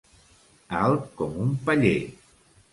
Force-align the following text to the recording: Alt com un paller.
Alt 0.79 1.05
com 1.21 1.39
un 1.45 1.53
paller. 1.71 1.95